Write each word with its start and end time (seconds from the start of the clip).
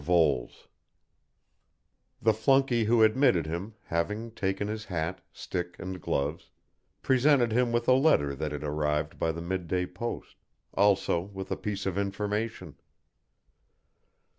VOLES 0.03 0.67
The 2.23 2.33
flunkey 2.33 2.85
who 2.85 3.03
admitted 3.03 3.45
him, 3.45 3.75
having 3.83 4.31
taken 4.31 4.67
his 4.67 4.85
hat, 4.85 5.21
stick 5.31 5.75
and 5.77 6.01
gloves, 6.01 6.49
presented 7.03 7.51
him 7.51 7.71
with 7.71 7.87
a 7.87 7.93
letter 7.93 8.33
that 8.33 8.51
had 8.51 8.63
arrived 8.63 9.19
by 9.19 9.31
the 9.31 9.43
midday 9.43 9.85
post, 9.85 10.37
also 10.73 11.19
with 11.21 11.51
a 11.51 11.55
piece 11.55 11.85
of 11.85 11.99
information. 11.99 12.77